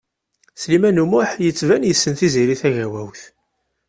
Sliman 0.61 1.01
U 1.03 1.05
Muḥ 1.11 1.29
yettban 1.45 1.83
yessen 1.87 2.13
Tiziri 2.19 2.55
Tagawawt. 2.61 3.21